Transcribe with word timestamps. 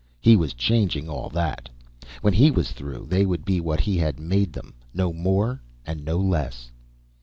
He 0.19 0.35
was 0.35 0.55
changing 0.55 1.07
all 1.07 1.29
that. 1.29 1.69
When 2.21 2.33
he 2.33 2.49
was 2.49 2.71
through, 2.71 3.05
they 3.07 3.23
would 3.23 3.45
be 3.45 3.61
what 3.61 3.79
he 3.81 3.99
had 3.99 4.19
made 4.19 4.51
them, 4.51 4.73
no 4.95 5.13
more 5.13 5.61
and 5.85 6.03
no 6.03 6.17
less. 6.17 6.71